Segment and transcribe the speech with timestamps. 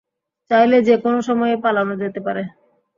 [0.51, 2.43] চাইলে যেকোনো সময়েই পালানো যেতে পারে।